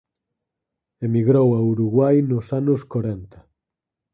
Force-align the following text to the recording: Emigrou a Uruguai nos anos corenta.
Emigrou 1.05 1.49
a 1.57 1.61
Uruguai 1.73 2.17
nos 2.29 2.47
anos 2.59 2.81
corenta. 2.93 3.39